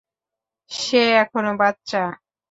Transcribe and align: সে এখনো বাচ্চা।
সে 0.71 1.01
এখনো 1.21 1.51
বাচ্চা। 1.59 2.03